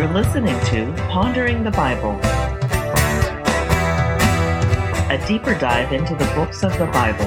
[0.00, 2.12] You're listening to Pondering the Bible,
[5.10, 7.26] a deeper dive into the books of the Bible.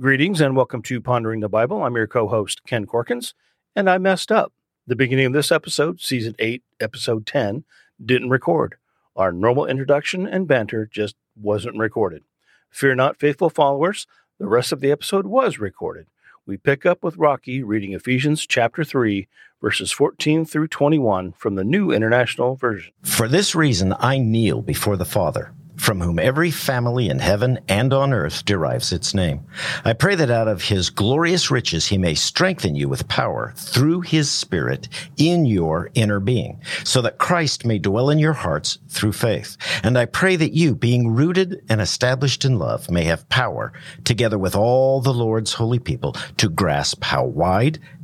[0.00, 1.82] Greetings and welcome to Pondering the Bible.
[1.82, 3.34] I'm your co host, Ken Corkins,
[3.76, 4.54] and I messed up.
[4.86, 7.64] The beginning of this episode, season 8, episode 10,
[8.02, 8.76] didn't record.
[9.16, 12.24] Our normal introduction and banter just wasn't recorded.
[12.70, 14.06] Fear not, faithful followers,
[14.38, 16.06] the rest of the episode was recorded.
[16.46, 19.28] We pick up with Rocky reading Ephesians chapter 3,
[19.60, 22.92] verses 14 through 21 from the New International Version.
[23.02, 27.94] For this reason, I kneel before the Father from whom every family in heaven and
[27.94, 29.40] on earth derives its name.
[29.82, 34.02] I pray that out of his glorious riches he may strengthen you with power through
[34.02, 39.12] his Spirit in your inner being, so that Christ may dwell in your hearts through
[39.12, 39.56] faith.
[39.82, 43.72] And I pray that you, being rooted and established in love, may have power,
[44.04, 47.78] together with all the Lord's holy people, to grasp how wide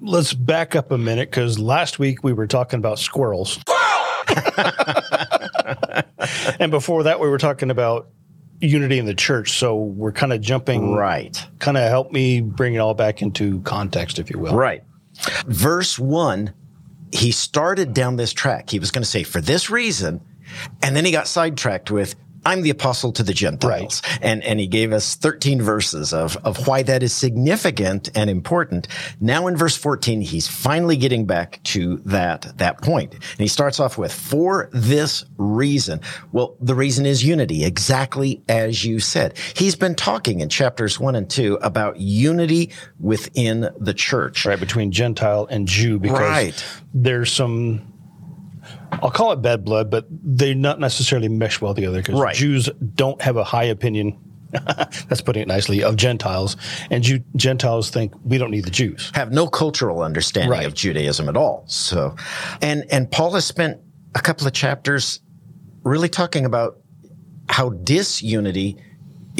[0.00, 3.58] let's back up a minute because last week we were talking about squirrels.
[6.58, 8.08] and before that, we were talking about
[8.60, 9.58] unity in the church.
[9.58, 10.92] So we're kind of jumping.
[10.92, 11.46] Right.
[11.58, 14.54] Kind of help me bring it all back into context, if you will.
[14.54, 14.82] Right.
[15.46, 16.52] Verse one,
[17.12, 18.70] he started down this track.
[18.70, 20.20] He was going to say, for this reason,
[20.82, 22.14] and then he got sidetracked with,
[22.44, 24.02] I'm the apostle to the Gentiles.
[24.04, 24.18] Right.
[24.22, 28.88] And, and he gave us 13 verses of, of why that is significant and important.
[29.20, 33.12] Now in verse 14, he's finally getting back to that, that point.
[33.14, 36.00] And he starts off with, for this reason.
[36.32, 39.36] Well, the reason is unity, exactly as you said.
[39.54, 44.46] He's been talking in chapters one and two about unity within the church.
[44.46, 46.64] Right, between Gentile and Jew, because right.
[46.94, 47.89] there's some
[48.92, 52.34] I'll call it bad blood, but they not necessarily mesh well together because right.
[52.34, 54.18] Jews don't have a high opinion.
[55.06, 56.56] that's putting it nicely of Gentiles,
[56.90, 59.12] and Jew, Gentiles think we don't need the Jews.
[59.14, 60.66] Have no cultural understanding right.
[60.66, 61.62] of Judaism at all.
[61.68, 62.16] So,
[62.60, 63.78] and and Paul has spent
[64.16, 65.20] a couple of chapters
[65.84, 66.78] really talking about
[67.48, 68.76] how disunity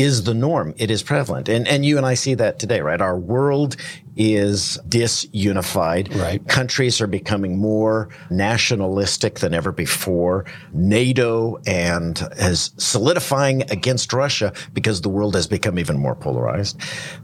[0.00, 0.74] is the norm.
[0.78, 1.48] It is prevalent.
[1.48, 3.00] And, and you and I see that today, right?
[3.00, 3.76] Our world
[4.16, 6.14] is disunified.
[6.14, 6.46] Right.
[6.48, 10.44] Countries are becoming more nationalistic than ever before.
[10.72, 16.80] NATO and is solidifying against Russia because the world has become even more polarized.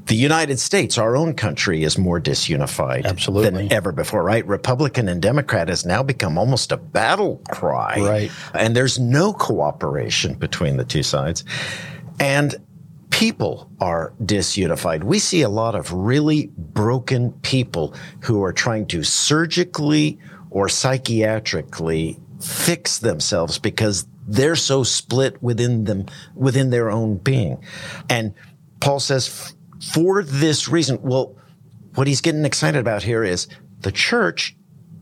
[0.06, 3.50] The United States, our own country, is more disunified Absolutely.
[3.50, 4.46] than ever before, right?
[4.46, 7.96] Republican and Democrat has now become almost a battle cry.
[8.00, 8.30] Right.
[8.54, 11.44] And there's no cooperation between the two sides.
[12.18, 12.54] And
[13.16, 15.02] people are disunified.
[15.02, 20.18] We see a lot of really broken people who are trying to surgically
[20.50, 27.56] or psychiatrically fix themselves because they're so split within them, within their own being.
[28.10, 28.34] And
[28.80, 29.54] Paul says,
[29.94, 31.34] for this reason, well,
[31.94, 33.48] what he's getting excited about here is
[33.80, 34.54] the church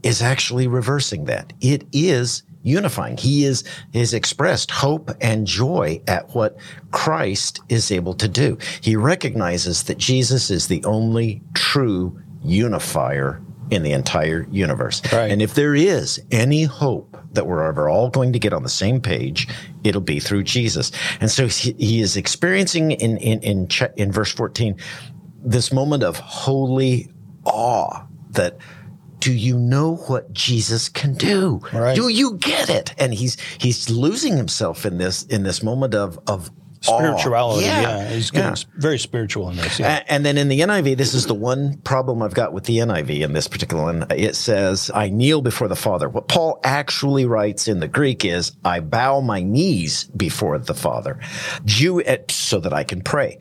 [0.04, 1.52] is actually reversing that.
[1.60, 3.16] It is unifying.
[3.16, 6.56] He is, has expressed hope and joy at what
[6.90, 8.58] Christ is able to do.
[8.80, 15.00] He recognizes that Jesus is the only true unifier in the entire universe.
[15.12, 15.30] Right.
[15.30, 18.68] And if there is any hope that we're ever all going to get on the
[18.68, 19.48] same page,
[19.82, 20.90] it'll be through Jesus.
[21.20, 24.76] And so he, he is experiencing in, in, in, in verse 14
[25.44, 27.10] this moment of holy
[27.44, 28.56] awe that
[29.24, 31.58] do you know what Jesus can do?
[31.72, 31.96] Right.
[31.96, 32.94] Do you get it?
[32.98, 36.50] And he's he's losing himself in this in this moment of of
[36.82, 37.64] spirituality.
[37.64, 37.80] Yeah.
[37.80, 38.10] yeah.
[38.10, 38.64] he's getting yeah.
[38.76, 39.80] very spiritual in this.
[39.80, 40.04] Yeah.
[40.08, 43.22] And then in the NIV, this is the one problem I've got with the NIV
[43.22, 44.06] in this particular one.
[44.10, 48.52] It says, "I kneel before the Father." What Paul actually writes in the Greek is,
[48.62, 51.18] "I bow my knees before the Father,"
[51.64, 53.38] Jew eh, so that I can pray.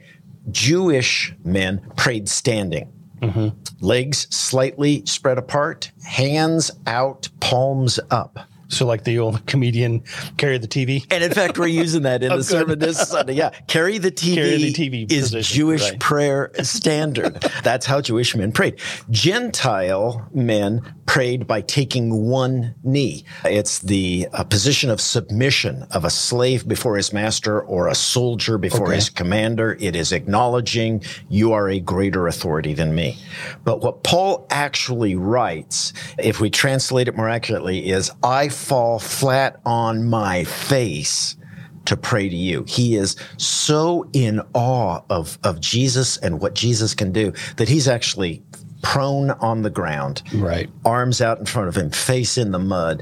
[0.49, 2.87] Jewish men prayed standing.
[3.23, 3.85] Mm-hmm.
[3.85, 8.39] Legs slightly spread apart, hands out, palms up.
[8.69, 10.03] So, like the old comedian,
[10.37, 11.05] carry the TV.
[11.11, 12.45] And in fact, we're using that in Oh, the good.
[12.45, 13.33] sermon this Sunday.
[13.33, 13.51] Yeah.
[13.67, 15.99] Carry the TV, Carry the TV is position, Jewish right.
[15.99, 17.35] prayer standard.
[17.63, 18.79] That's how Jewish men prayed.
[19.11, 20.81] Gentile men
[21.13, 23.23] prayed by taking one knee.
[23.45, 28.57] It's the uh, position of submission of a slave before his master or a soldier
[28.57, 28.95] before Okay.
[28.95, 29.77] his commander.
[29.79, 33.19] It is acknowledging you are a greater authority than me.
[33.63, 39.61] But what Paul actually writes, if we translate it more accurately, is I fall flat
[39.67, 41.37] on my face
[41.85, 42.65] to pray to you.
[42.67, 47.87] He is so in awe of, of Jesus and what Jesus can do that he's
[47.87, 48.41] actually
[48.83, 50.69] prone on the ground, Right.
[50.85, 53.01] arms out in front of him, face in the mud,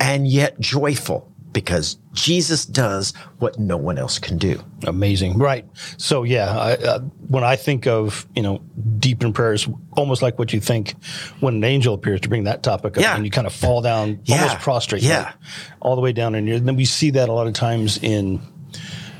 [0.00, 4.60] and yet joyful because Jesus does what no one else can do.
[4.86, 5.38] Amazing.
[5.38, 5.64] Right.
[5.96, 8.60] So, yeah, I, uh, when I think of, you know,
[8.98, 10.94] deep in prayers, almost like what you think
[11.40, 13.16] when an angel appears to bring that topic up Yeah.
[13.16, 14.42] and you kind of fall down, Yeah.
[14.42, 15.32] almost prostrate, Yeah.
[15.80, 17.98] all the way down in your, and then we see that a lot of times
[18.02, 18.40] in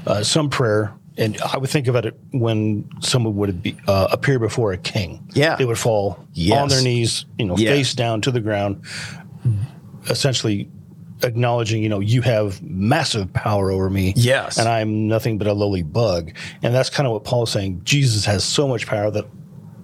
[0.07, 0.93] uh, some prayer.
[1.19, 5.27] And I would think about it when someone would be, uh, appear before a king.
[5.33, 5.57] Yeah.
[5.57, 6.61] They would fall Yes.
[6.61, 7.71] on their knees, you know, Yeah.
[7.71, 8.83] face down to the ground,
[10.11, 10.69] essentially
[11.23, 14.13] acknowledging, you know, you have massive power over me.
[14.17, 14.59] Yes.
[14.59, 16.33] And I'm nothing but a lowly bug.
[16.63, 17.81] And that's kind of what Paul is saying.
[17.85, 19.25] Jesus has so much power that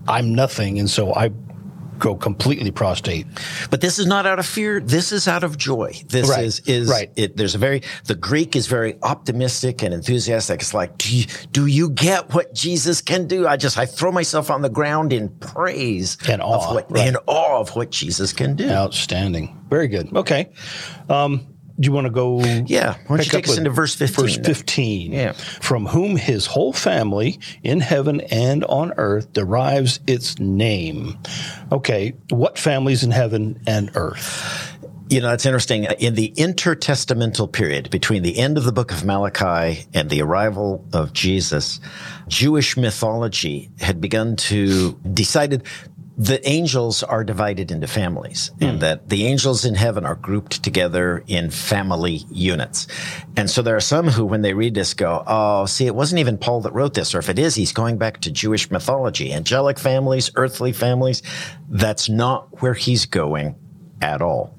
[0.07, 0.79] I'm nothing.
[0.79, 1.31] And so I
[2.03, 3.27] go completely prostrate.
[3.71, 4.81] But this is not out of fear.
[4.81, 5.93] This is out of joy.
[6.09, 7.11] This Right, is is right.
[7.17, 7.37] it.
[7.37, 10.61] There's a very the Greek is very optimistic and enthusiastic.
[10.61, 13.47] It's like, do you, do you get what Jesus can do?
[13.47, 17.07] I just I throw myself on the ground in praise And awe, of what right.
[17.07, 18.69] in awe of what Jesus can do.
[18.69, 19.57] Outstanding.
[19.71, 20.15] Very good.
[20.15, 20.51] Okay.
[21.09, 21.47] Um,
[21.79, 22.41] do you want to go?
[22.67, 22.97] Yeah.
[23.07, 25.13] Why don't you take us into verse 15 Verse 15.
[25.13, 25.33] Yeah.
[25.33, 31.19] From whom his whole family in heaven and on earth derives its name.
[31.71, 32.15] Okay.
[32.31, 34.69] What families in heaven and earth?
[35.09, 35.85] You know, it's interesting.
[35.99, 40.87] In the intertestamental period between the end of the book of Malachi and the arrival
[40.95, 41.81] of Jesus,
[42.29, 45.65] Jewish mythology had begun to decided
[46.17, 48.79] the angels are divided into families and hmm.
[48.79, 52.87] that the angels in heaven are grouped together in family units.
[53.37, 56.19] And so there are some who, when they read this, go, Oh, see, it wasn't
[56.21, 57.15] even Paul that wrote this.
[57.15, 61.23] Or if it is, he's going back to Jewish mythology, angelic families, earthly families.
[61.71, 63.57] That's not where he's going
[64.03, 64.55] at all.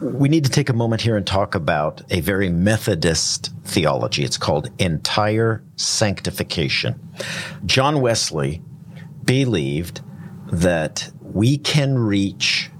[0.00, 4.24] We need to take a moment here and talk about a very Methodist theology.
[4.24, 6.98] It's called entire sanctification.
[7.66, 8.62] John Wesley
[9.24, 10.00] believed
[10.50, 12.70] that we can reach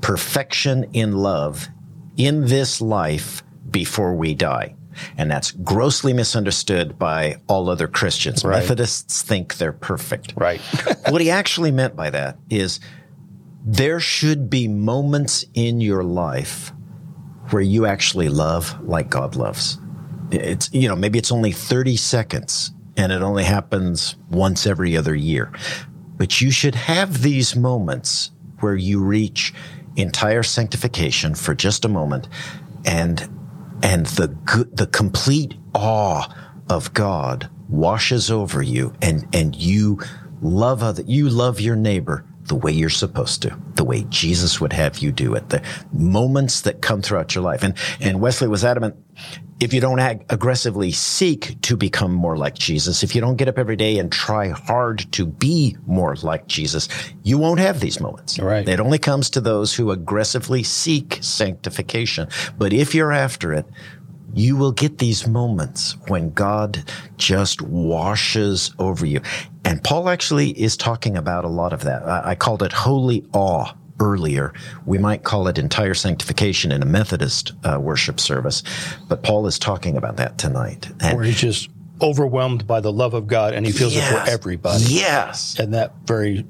[0.00, 1.68] perfection in love
[2.16, 4.74] in this life before we die.
[5.18, 8.44] And that's grossly misunderstood by all other Christians.
[8.44, 8.60] Right.
[8.60, 10.60] Methodists think they're perfect Right.
[11.08, 12.80] what he actually meant by that is
[13.64, 16.72] there should be moments in your life
[17.50, 19.78] where you actually love like God loves.
[20.30, 25.14] It's, you know, maybe it's only 30 seconds and it only happens once every other
[25.14, 25.52] year.
[26.16, 28.30] But you should have these moments
[28.60, 29.52] where you reach
[29.96, 32.28] entire sanctification for just a moment
[32.84, 33.28] and
[33.82, 34.28] and the
[34.72, 36.34] the complete awe
[36.68, 39.98] of God washes over you and and you
[40.40, 44.72] love other you love your neighbor the way you're supposed to the way Jesus would
[44.72, 47.62] have you do it the moments that come throughout your life.
[47.62, 48.96] And and Wesley was adamant
[49.58, 53.48] if you don't ag- aggressively seek to become more like Jesus, if you don't get
[53.48, 56.88] up every day and try hard to be more like Jesus,
[57.22, 58.38] you won't have these moments.
[58.38, 58.68] Right.
[58.68, 62.28] It only comes to those who aggressively seek sanctification.
[62.58, 63.66] But if you're after it,
[64.34, 66.84] you will get these moments when God
[67.16, 69.22] just washes over you.
[69.64, 72.02] And Paul actually is talking about a lot of that.
[72.02, 74.52] I, I called it holy awe earlier.
[74.84, 78.62] We might call it entire sanctification in a Methodist uh, worship service,
[79.08, 80.88] but Paul is talking about that tonight.
[81.00, 84.18] And Where he's just overwhelmed by the love of God and he feels it for
[84.28, 84.84] everybody.
[84.84, 85.58] Yes.
[85.58, 86.44] And that very,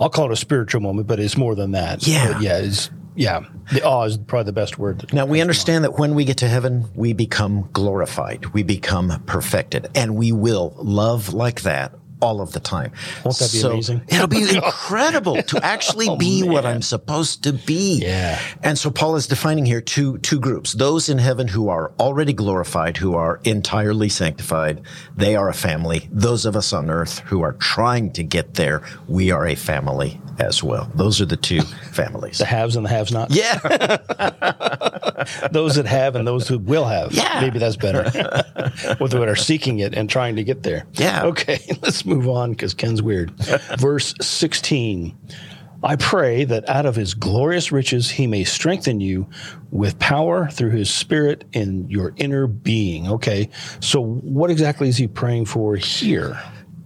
[0.00, 2.06] I'll call it a spiritual moment, but it's more than that.
[2.06, 2.32] Yeah.
[2.32, 2.58] But yeah.
[2.58, 3.44] It's, yeah.
[3.72, 5.12] The awe is probably the best word.
[5.12, 9.90] Now we understand that when we get to heaven, we become glorified, we become perfected,
[9.94, 12.92] and we will love like that all of the time.
[13.24, 14.02] Won't that be amazing?
[14.08, 17.98] It'll be incredible to actually oh, be what I'm supposed to be.
[18.02, 18.40] Yeah.
[18.62, 22.32] And so Paul is defining here two two groups: those in heaven who are already
[22.32, 24.82] glorified, who are entirely sanctified.
[25.16, 26.08] They are a family.
[26.10, 30.20] Those of us on earth who are trying to get there, we are a family
[30.38, 30.90] as well.
[30.94, 31.60] Those are the two
[31.92, 32.38] families.
[32.38, 33.30] The haves and the haves not.
[33.30, 33.58] Yeah.
[35.52, 37.12] Those that have and those who will have.
[37.12, 37.40] Yeah.
[37.40, 38.04] Maybe that's better.
[39.00, 40.86] With that are seeking it and trying to get there.
[40.94, 41.24] Yeah.
[41.24, 41.60] Okay.
[41.82, 43.30] Let's move on because Ken's weird.
[43.78, 45.16] Verse 16.
[45.84, 49.28] I pray that out of his glorious riches he may strengthen you
[49.70, 53.08] with power through his spirit in your inner being.
[53.08, 53.50] Okay.
[53.80, 56.40] So what exactly is he praying for here?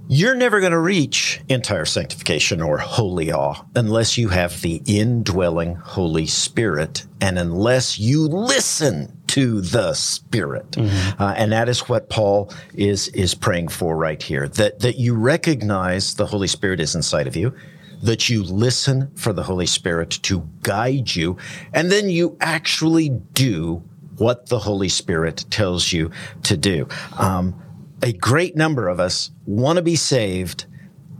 [0.09, 5.75] You're never going to reach entire sanctification or holy awe unless you have the indwelling
[5.75, 10.71] Holy Spirit and unless you listen to the Spirit.
[10.71, 11.23] Mm-hmm.
[11.23, 14.49] Uh, and that is what Paul is, is praying for right here.
[14.49, 17.55] That, that you recognize the Holy Spirit is inside of you,
[18.03, 21.37] that you listen for the Holy Spirit to guide you,
[21.75, 23.83] and then you actually do
[24.17, 26.11] what the Holy Spirit tells you
[26.45, 26.89] to do.
[27.19, 27.63] Um,
[28.03, 30.65] a great number of us want to be saved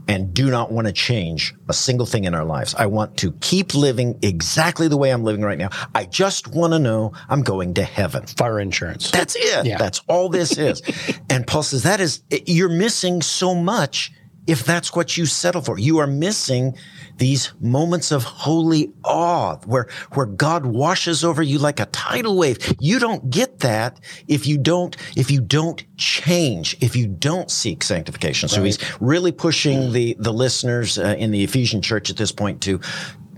[0.07, 2.73] and do not want to change a single thing in our lives.
[2.75, 5.69] I want to keep living exactly the way I'm living right now.
[5.93, 8.25] I just want to know I'm going to heaven.
[8.25, 9.11] Fire insurance.
[9.11, 9.65] That's it.
[9.65, 9.77] Yeah.
[9.77, 10.81] That's all this is.
[11.29, 14.11] and Paul says that is, you're missing so much
[14.47, 15.77] if that's what you settle for.
[15.77, 16.77] You are missing
[17.17, 22.57] these moments of holy awe where, where God washes over you like a tidal wave.
[22.79, 27.83] You don't get that if you don't, if you don't change, if you don't seek
[27.83, 28.49] sanctification.
[28.49, 28.65] So right.
[28.67, 32.79] he's really pushing the, the listeners uh, in the Ephesian church at this point to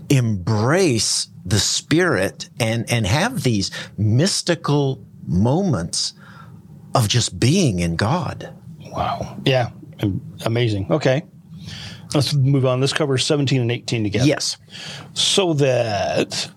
[0.08, 6.14] embrace the spirit and, and have these mystical moments
[6.94, 8.52] of just being in God.
[8.92, 9.38] Wow.
[9.44, 9.70] Yeah.
[10.44, 10.90] Amazing.
[10.90, 11.22] Okay.
[12.14, 12.80] Let's move on.
[12.80, 14.26] This covers 17 and 18 together.
[14.26, 14.56] Yes.
[15.14, 16.50] So that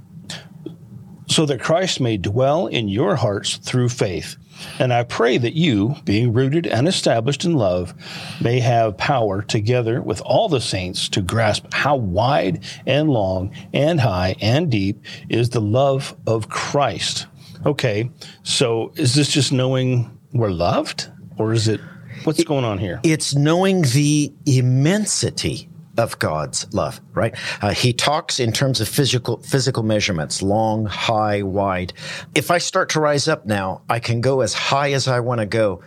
[1.27, 4.35] so that Christ may dwell in your hearts through faith.
[4.79, 7.93] And I pray that you, being rooted and established in love,
[8.39, 13.99] may have power together with all the saints to grasp how wide and long and
[13.99, 17.25] high and deep is the love of Christ.
[17.65, 18.11] Okay,
[18.43, 21.09] so is this just knowing we're loved?
[21.37, 21.81] Or is it
[22.23, 22.99] What's going on here?
[23.03, 27.35] It's knowing the immensity of God's love, right?
[27.61, 31.93] Uh, he talks in terms of physical physical measurements, long, high, wide.
[32.33, 35.39] If I start to rise up now, I can go as high as I want
[35.39, 35.83] to go,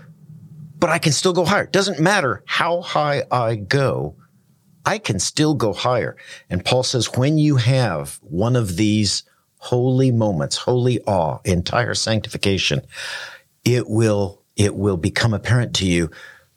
[0.79, 1.65] but I can still go higher.
[1.65, 4.17] It doesn't matter how high I go.
[4.85, 6.17] I can still go higher.
[6.49, 9.25] And Paul says, when you have one of these
[9.59, 12.83] holy moments, holy awe, entire sanctification,
[13.65, 16.11] it will it will become apparent to you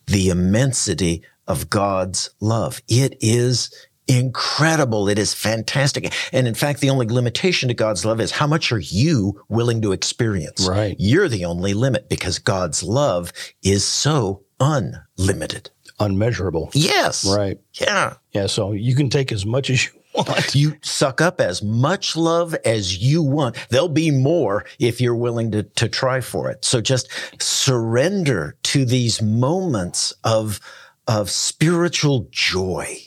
[0.07, 2.81] the immensity of God's love.
[2.87, 3.71] It is
[4.07, 5.07] incredible.
[5.07, 6.11] It is fantastic.
[6.33, 9.81] And in fact, the only limitation to God's love is how much are you willing
[9.83, 10.67] to experience?
[10.67, 10.95] Right.
[10.97, 13.31] You're the only limit because God's love
[13.63, 15.69] is so unlimited.
[15.99, 16.71] Unmeasurable.
[16.73, 17.25] Yes.
[17.25, 17.59] Right.
[17.73, 18.15] Yeah.
[18.31, 18.47] Yeah.
[18.47, 20.55] So you can take as much as you want.
[20.55, 23.55] You suck up as much love as you want.
[23.69, 26.65] There'll be more if you're willing to, to try for it.
[26.65, 27.09] So just
[27.41, 30.59] surrender to these moments of,
[31.07, 32.97] of spiritual joy.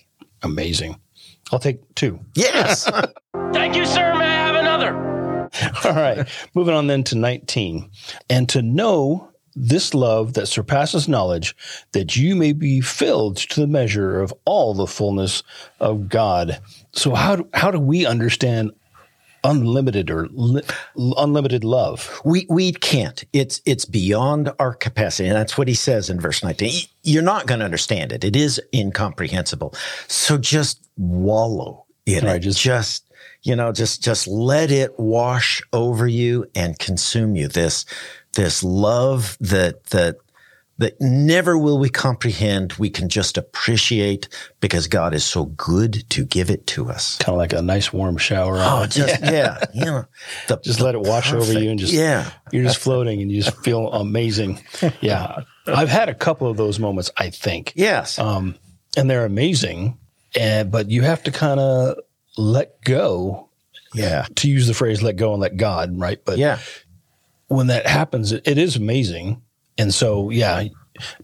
[0.43, 1.01] Amazing.
[1.53, 2.21] I'll take two.
[2.35, 2.91] Yes.
[3.53, 4.15] Thank you, sir.
[4.15, 5.13] May I have another?
[5.85, 6.27] All right.
[6.55, 7.91] Moving on then to 19.
[8.31, 11.55] And to know this love that surpasses knowledge,
[11.93, 15.43] that you may be filled to the measure of all the fullness
[15.81, 16.61] of God.
[16.93, 18.73] So how do, how do we understand
[19.45, 20.63] unlimited or li-
[20.97, 22.21] unlimited love?
[22.25, 23.25] We we can't.
[23.33, 26.87] It's it's beyond our capacity, and that's what he says in verse nineteen.
[27.03, 28.25] You're not going to understand it.
[28.25, 29.75] It is incomprehensible.
[30.07, 32.41] So just wallow in right, it.
[32.41, 33.05] Just, just
[33.43, 37.49] you know, just just let it wash over you and consume you.
[37.49, 37.85] This
[38.33, 40.17] this love that that
[40.79, 42.73] that never will we comprehend.
[42.75, 44.29] We can just appreciate
[44.61, 47.19] because God is so good to give it to us.
[47.19, 48.57] Kind of like a nice warm shower.
[48.59, 50.05] Oh, just yeah, yeah
[50.49, 53.23] the, just the let it wash perfect, over you and just yeah, you're just floating
[53.23, 54.61] and you just feel amazing.
[55.01, 57.11] Yeah, I've had a couple of those moments.
[57.17, 58.57] I think yes, um,
[58.97, 59.99] and they're amazing.
[60.39, 61.99] And but you have to kind of
[62.37, 63.49] let go.
[63.95, 66.23] Yeah, to use the phrase "let go and let God," right?
[66.25, 66.59] But yeah,
[67.53, 69.43] when that happens, it, it is amazing.
[69.79, 70.65] And so, yeah,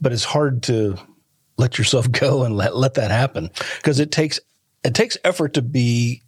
[0.00, 0.96] but it's hard to
[1.56, 4.40] let yourself go and let, let that happen because it takes,
[4.84, 6.22] it takes effort to be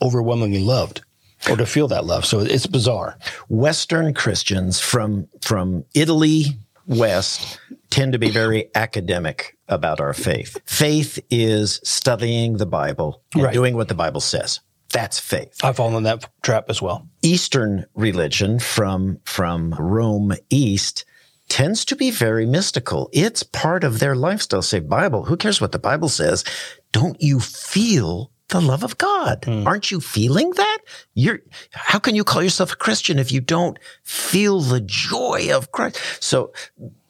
[0.00, 1.02] overwhelmingly loved
[1.50, 2.24] or to feel that love.
[2.24, 3.18] So it's bizarre.
[3.48, 7.58] Western Christians from, from Italy west
[7.90, 10.58] tend to be very academic about our faith.
[10.64, 13.52] Faith is studying the Bible and right.
[13.52, 14.60] doing what the Bible says.
[14.92, 15.56] That's faith.
[15.64, 17.08] I fall in that trap as well.
[17.22, 21.04] Eastern religion from, from Rome East
[21.48, 23.10] tends to be very mystical.
[23.12, 24.62] It's part of their lifestyle.
[24.62, 25.24] Say Bible.
[25.24, 26.44] Who cares what the Bible says?
[26.92, 29.44] Don't you feel the love of God?
[29.44, 29.66] Hmm.
[29.66, 30.78] Aren't you feeling that?
[31.14, 31.40] You're,
[31.72, 35.98] how can you call yourself a Christian if you don't feel the joy of Christ?
[36.20, 36.52] So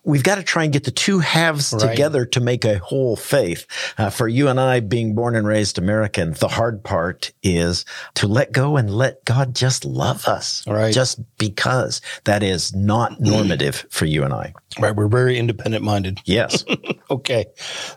[0.04, 1.90] we've got to try and get the two halves Right.
[1.90, 3.66] together to make a whole faith.
[3.96, 8.26] Uh, for you and I, being born and raised American, the hard part is to
[8.26, 10.92] let go and let God just love us, Right.
[10.92, 14.52] Just because that is not normative for you and I.
[14.78, 14.94] Right.
[14.94, 16.20] We're very independent minded.
[16.24, 16.64] Yes.
[17.10, 17.44] Okay.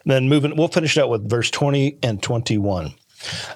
[0.03, 2.93] Then moving, we'll finish out with verse 20 and 21.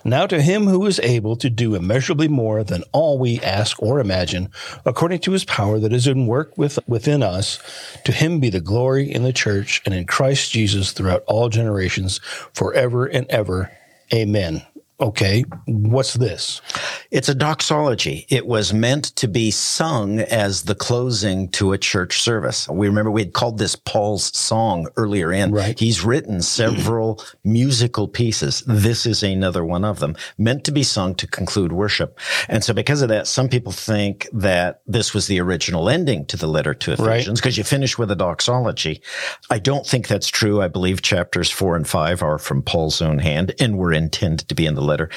[0.04, 4.00] Now to him who is able to do immeasurably more than all we ask or
[4.00, 4.50] imagine,
[4.86, 7.60] according to his power that is in work with, within us,
[8.06, 12.20] to him be the glory in the church and in Christ Jesus throughout all generations,
[12.54, 13.72] forever and ever.
[14.14, 14.66] Amen.
[15.02, 15.44] Okay.
[15.66, 16.62] What's this?
[17.10, 18.26] It's a doxology.
[18.30, 22.68] It was meant to be sung as the closing to a church service.
[22.68, 25.52] We remember we had called this Paul's song earlier in.
[25.52, 25.80] Right.
[25.80, 28.62] He's written several musical pieces.
[28.68, 32.20] This is another one of them, meant to be sung to conclude worship.
[32.50, 36.38] And so because of that, some people think that this was the original ending to
[36.38, 37.18] the letter to Right.
[37.18, 39.02] Ephesians because you finish with a doxology.
[39.50, 40.62] I don't think that's true.
[40.62, 44.56] I believe chapters four and five are from Paul's own hand and were intended to
[44.56, 45.10] be in the letter.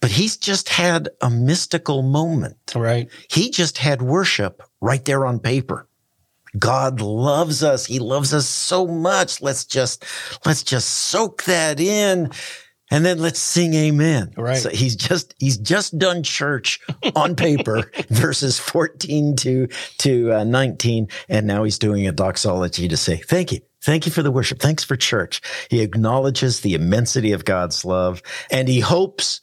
[0.00, 2.56] But he's just had a mystical moment.
[2.74, 3.08] Right.
[3.30, 5.86] He just had worship right there on paper.
[6.58, 7.86] God loves us.
[7.86, 9.40] He loves us so much.
[9.40, 10.04] Let's just,
[10.44, 12.30] let's just soak that in.
[12.90, 14.32] And then let's sing amen.
[14.36, 14.56] Right.
[14.56, 16.80] So he's just, he's just done church
[17.14, 19.68] on paper, verses 14 to,
[19.98, 21.08] to uh, 19.
[21.28, 23.60] And now he's doing a doxology to say, thank you.
[23.82, 24.58] Thank you for the worship.
[24.58, 25.40] Thanks for church.
[25.70, 29.40] He acknowledges the immensity of God's love and he hopes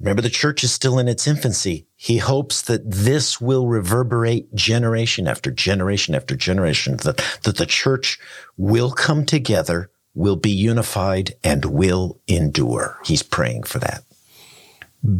[0.00, 1.86] Remember, the church is still in its infancy.
[1.96, 8.18] He hopes that this will reverberate generation after generation after generation, that, that the church
[8.56, 13.00] will come together, will be unified, and will endure.
[13.04, 14.04] He's praying for that.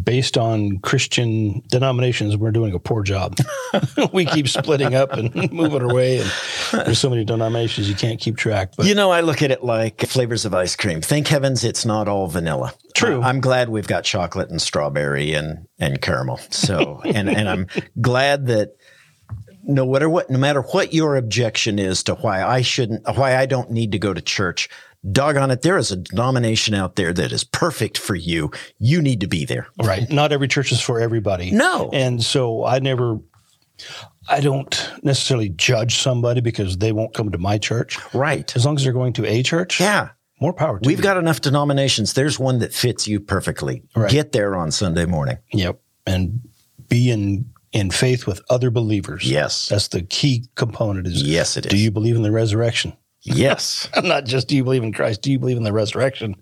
[0.03, 3.37] Based on Christian denominations, we're doing a poor job.
[4.13, 6.31] we keep splitting up and moving our way, and
[6.85, 8.73] there's so many denominations you can't keep track.
[8.75, 11.01] But You know, I look at it like flavors of ice cream.
[11.01, 12.73] Thank heavens it's not all vanilla.
[12.93, 13.21] True.
[13.21, 16.37] I'm glad we've got chocolate and strawberry and, and caramel.
[16.49, 17.67] So, and, and I'm
[18.01, 18.75] glad that
[19.63, 23.45] no matter what, no matter what your objection is to why I shouldn't, why I
[23.45, 24.67] don't need to go to church,
[25.09, 28.51] doggone it, there is a denomination out there that is perfect for you.
[28.79, 29.67] You need to be there.
[29.83, 31.51] right, not every church is for everybody.
[31.51, 31.89] No.
[31.93, 33.19] and so I never.
[34.27, 37.97] I don't necessarily judge somebody because they won't come to my church.
[38.13, 38.53] Right.
[38.55, 40.09] As long as they're going to a church, Yeah.
[40.41, 41.03] more power to We've you.
[41.03, 42.11] got enough denominations.
[42.13, 43.83] There's one that fits you perfectly.
[43.95, 44.11] Right.
[44.11, 45.37] Get there on Sunday morning.
[45.53, 45.79] Yep.
[46.05, 46.41] And
[46.89, 49.23] be in in faith with other believers.
[49.29, 49.69] Yes.
[49.69, 51.69] That's the key component is Yes, it is.
[51.71, 52.93] do you believe in the resurrection?
[53.29, 53.89] Yes.
[54.03, 56.35] Not just do you believe in Christ, do you believe in the resurrection?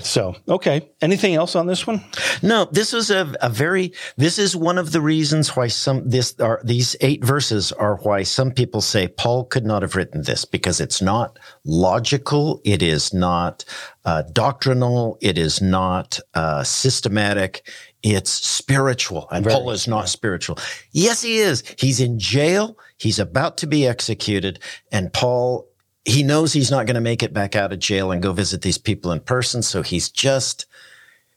[0.00, 0.90] So, okay.
[1.00, 2.02] Anything else on this one?
[2.42, 6.38] No, this was a, a very, this is one of the reasons why some, this
[6.40, 10.44] are, these eight verses are why some people say Paul could not have written this
[10.44, 12.60] because it's not logical.
[12.64, 13.64] It is not
[14.04, 15.18] uh, doctrinal.
[15.20, 17.68] It is not uh, systematic.
[18.02, 19.28] It's spiritual.
[19.30, 20.58] And Paul is not spiritual.
[20.92, 21.64] Yes, he is.
[21.78, 22.78] He's in jail.
[22.98, 24.58] He's about to be executed.
[24.92, 25.66] And Paul,
[26.04, 28.62] he knows he's not going to make it back out of jail and go visit
[28.62, 29.62] these people in person.
[29.62, 30.66] So he's just,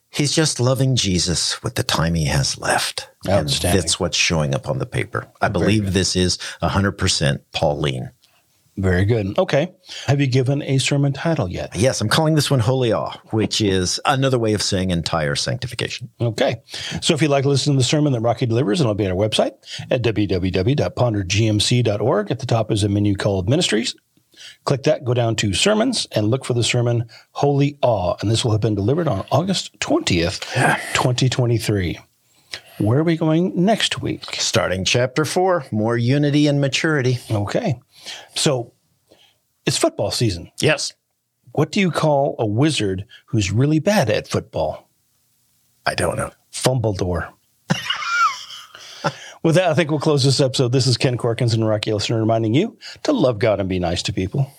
[0.10, 3.10] He's just loving Jesus with the time he has left.
[3.28, 5.28] And that's what's showing up on the paper.
[5.42, 8.12] I believe this is 100% Pauline.
[8.78, 9.38] Very good.
[9.40, 9.74] Okay.
[10.06, 11.76] Have you given a sermon title yet?
[11.76, 16.12] Yes, I'm calling this one Holy Awe, which is another way of saying entire sanctification.
[16.22, 16.58] Okay.
[17.02, 19.12] So if you'd like to listen to the sermon that Rocky delivers, it'll be on
[19.12, 19.54] our website
[19.90, 22.32] at www.pondergmc.org.
[22.32, 23.96] At the top is a menu called Ministries.
[24.66, 28.16] Click that, go down to Sermons, and look for the sermon Holy Awe.
[28.22, 30.40] And this will have been delivered on August 20th,
[30.94, 32.00] 2023.
[32.80, 34.36] Where are we going next week?
[34.36, 37.18] Starting chapter four, more unity and maturity.
[37.32, 37.80] Okay.
[38.36, 38.74] So
[39.66, 40.52] it's football season.
[40.62, 40.94] Yes.
[41.54, 44.90] What do you call a wizard who's really bad at football?
[45.88, 46.32] I don't know.
[46.52, 47.34] Fumbledore.
[49.44, 50.72] With that, I think we'll close this episode.
[50.72, 54.02] This is Ken Corkins and Rocky Listener reminding you to love God and be nice
[54.04, 54.52] to people.